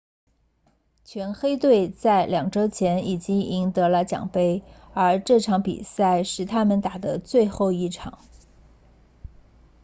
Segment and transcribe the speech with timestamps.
[1.03, 4.63] 全黑队在两周前已经赢得了奖杯
[4.95, 8.17] 而这场比赛是他们打的最后一场